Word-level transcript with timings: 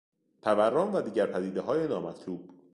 تورم 0.41 0.93
و 0.95 1.01
دیگر 1.01 1.25
پدیدههای 1.25 1.87
نامطلوب 1.87 2.49